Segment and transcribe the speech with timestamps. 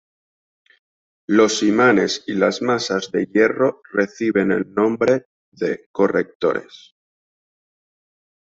[1.27, 6.95] Los imanes y las masas de hierro reciben el nombre de "correctores".